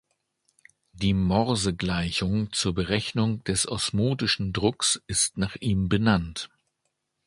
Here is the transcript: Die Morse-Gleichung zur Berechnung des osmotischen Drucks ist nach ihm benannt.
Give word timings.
Die 0.93 1.13
Morse-Gleichung 1.13 2.51
zur 2.53 2.73
Berechnung 2.73 3.43
des 3.43 3.67
osmotischen 3.67 4.51
Drucks 4.51 4.99
ist 5.05 5.37
nach 5.37 5.55
ihm 5.57 5.89
benannt. 5.89 6.49